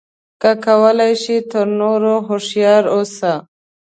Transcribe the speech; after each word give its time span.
که 0.41 0.51
کولای 0.65 1.13
شې 1.23 1.37
تر 1.49 1.65
نورو 1.79 2.13
هوښیار 2.27 2.83
اوسه. 2.95 3.33